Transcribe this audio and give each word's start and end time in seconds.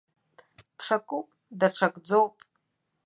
Ҽакуп, 0.83 1.27
даҽакӡоуп. 1.59 2.35